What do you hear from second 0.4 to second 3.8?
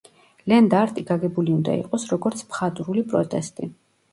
ლენდ-არტი გაგებული უნდა იყოს როგორც მხატვრული პროტესტი.